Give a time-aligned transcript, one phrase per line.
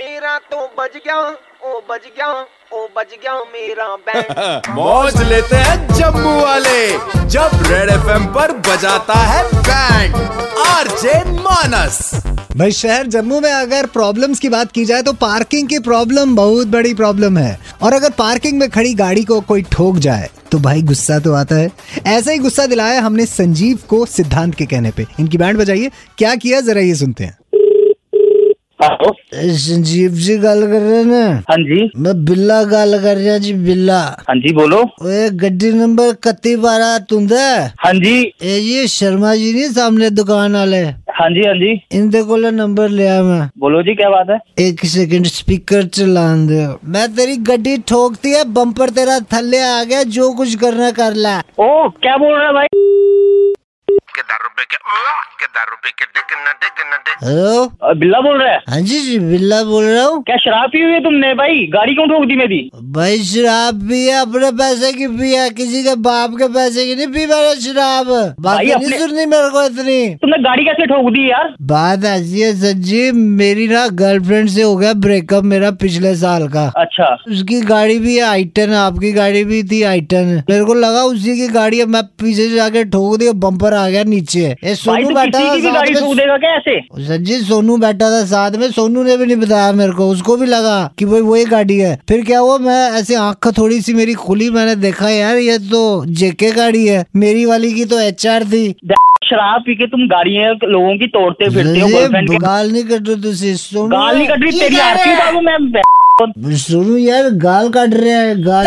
[0.00, 2.28] मेरा तो बज गया ओ बज गया
[2.74, 9.14] ओ बज गया मेरा बैंड मौज लेते हैं जम्मू वाले जब रेड एफएम पर बजाता
[9.14, 10.14] है बैंड
[10.66, 11.98] आरजे मानस
[12.56, 16.66] भाई शहर जम्मू में अगर प्रॉब्लम्स की बात की जाए तो पार्किंग की प्रॉब्लम बहुत
[16.66, 20.82] बड़ी प्रॉब्लम है। और अगर पार्किंग में खड़ी गाड़ी को कोई ठोक जाए तो भाई
[20.82, 21.70] गुस्सा तो आता है।
[22.06, 26.34] ऐसा ही गुस्सा दिलाया हमने संजीव को सिद्धांत के कहने पे। इनकी बैंड बजाइए क्या
[26.36, 27.36] किया जरा ये सुनते हैं।
[28.82, 31.22] संजीव जी गल कर रहे ना?
[31.48, 36.08] हाँ जी। मैं बिल्ला गल कर रहा जी बिल्ला। हाँ जी बोलो। ओए गड्डी नंबर
[36.08, 40.82] इकत्ती बारह तुंदा। हाँ जी। ए ये शर्मा जी नहीं सामने दुकान वाले?
[41.10, 44.38] हाँ जी हाँ जी। इनके को नंबर लिया मैं। बोलो जी क्या बात है?
[44.66, 50.02] एक सेकंड स्पीकर चलान दे। मैं तेरी गड्डी ठोकती है बम्पर तेरा थल्ले आ गया
[50.02, 52.66] जो कुछ करना कर ला। ओ क्या बोल रहा है भाई?
[57.24, 57.94] हेलो?
[57.94, 60.92] बिल्ला बोल रहा है। हाँ जी जी बिल्ला बोल रहा हूँ। क्या शराब पी हुई
[60.92, 61.66] है तुमने भाई?
[61.66, 62.70] गाड़ी क्यों ठोक दी मेरी?
[62.92, 67.26] भाई शराब पिया अपने पैसे की पिया किसी के बाप के पैसे की नहीं पी
[67.26, 68.06] मैंने शराब।
[68.46, 71.54] नहीं सुननी मेरे को इतनी। तुमने गाड़ी कैसे ठोक दी यार?
[71.62, 76.48] बात ऐसी है सर जी मेरी ना गर्लफ्रेंड से हो गया ब्रेकअप मेरा पिछले साल
[76.48, 81.02] का। अच्छा। उसकी गाड़ी भी है आइटन आपकी गाड़ी भी थी आइटन मेरे को लगा
[81.04, 84.74] उसी की गाड़ी है मैं पीछे से जाके ठोक दिया बम्पर आ गया नीचे ये
[84.76, 89.02] सोनू बैठा भी था गाड़ी साथ में देगा क्या सोनू बैठा था साथ में। सोनू
[89.02, 92.24] ने भी नहीं बताया मेरे को। उसको भी लगा कि भाई वही गाड़ी है। फिर
[92.24, 95.82] क्या हुआ मैं ऐसे आँख थोड़ी सी मेरी खुली मैंने देखा यार ये तो
[96.14, 98.64] जेके गाड़ी है। मेरी वाली की तो एच आर थी
[99.24, 103.08] शराब पी के तुम गाड़ियाँ लोगों की तोड़ते फिरते हो गर्लफ्रेंड के गाल नहीं कट
[103.08, 107.94] रहे तुझे सोनू गाल नहीं कट रही तेरी आरती बाबू मैं सोनू यार गाल काट
[107.94, 108.66] रहे हैं गाल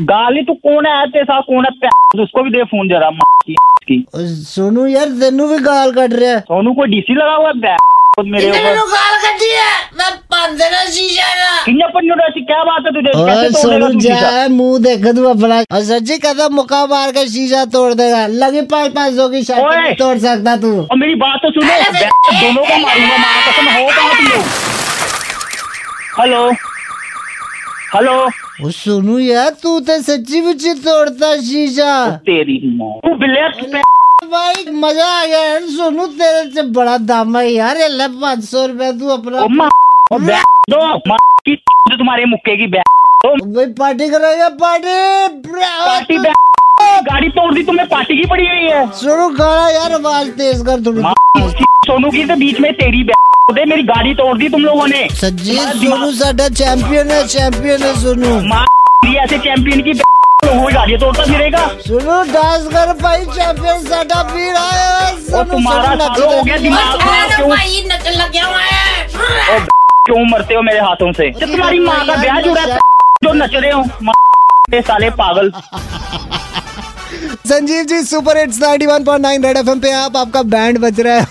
[0.00, 1.90] गाल ही तू कौन है तेरे साथ कौन है
[2.22, 3.54] उसको भी दे फ़ोन जरा माँ की
[3.88, 4.04] की।
[4.44, 7.76] सोनू यार तेनू भी गाल काट रहे हैं सोनू को डीसी लगा हुआ है बे-
[8.30, 8.78] मेरे ऊपर
[11.64, 14.46] किन्ने पन्नू रही क्या बात है तुझे कैसे सोनू तू शीशा?
[14.48, 18.92] मुँह देख तू अपना और सच्ची कहता मुक्का मार के शीशा तोड़ देगा लगी पाँच
[18.94, 19.40] पाँच सौ की!
[19.40, 21.78] नहीं तोड़ सकता तू और मेरी बात तो सुनो
[22.40, 24.44] दोनों को मारूँगा माँ कसम हो कहाँ तुम लोग
[26.20, 26.50] हेलो
[27.94, 31.90] हेलो वो सोनू यार तू तो सच्ची मुच्ची तोड़ता शीशा
[32.26, 32.56] तेरी
[34.24, 38.64] भाई मज़ा आ गया यार सोनू तेरे से बड़ा दाम है यार ले पाँच सौ
[38.66, 39.38] रुपया तू अपना।
[40.70, 40.80] दो
[41.96, 42.82] तुम्हारे मुक्के की बैग
[43.54, 44.96] भाई पार्टी करेगा पार्टी।
[45.46, 46.18] पार्टी
[47.18, 50.82] गाड़ी तोड़ दी तुम्हें पार्टी की पड़ी हुई है। सोनू गाना यार आवाज़ तेज कर
[50.86, 53.02] थोड़ी सोनू की तो बीच में तेरी
[53.54, 57.94] दे मेरी गाड़ी तोड़ दी तुम लोगों ने। सज्जी सोनू साडा चैंपियन है चैंपियन है
[58.02, 58.64] सोनू। माँ
[59.16, 64.54] ऐसे चैंपियन की लोगों की गाड़ी तोड़ता फिरेगा। सुनो डांस कर भाई चैंपियन साडा पीर
[64.56, 64.92] आया
[65.38, 67.50] और तुम्हारा हो गया दिमाग खराब क्यों?
[69.48, 69.58] ओ,
[70.06, 71.30] क्यों मरते हो मेरे हाथों से?
[71.32, 72.78] जब तुम्हारी माँ का ब्याह जुड़ा है
[73.24, 73.84] जो नच रहे हो
[74.82, 75.52] साले पागल।
[77.48, 81.24] Sanjeev ji super hits 91.9 red FM पे आप आपका बैंड बज रहा है।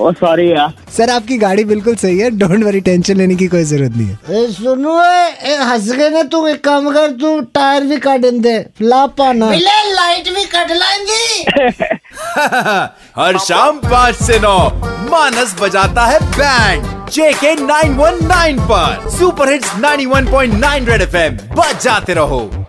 [0.00, 3.64] ओ सॉरी यार। सर आपकी गाड़ी बिल्कुल सही है डोंट वरी टेंशन लेने की कोई
[3.64, 4.16] ज़रूरत नहीं है।
[4.52, 4.94] सुनो
[5.70, 10.28] हंस के ना तू एक काम कर तू टायर भी काट दे फ्लॉप पाना। लाइट
[10.34, 11.22] भी कट लाएँगे
[13.20, 14.58] हर शाम पाँच से नौ
[15.10, 22.61] मानस बजाता है बैंड जेके 919 पर। सुपर हिट्स 91.9 रेड एफएम बजाते रहो।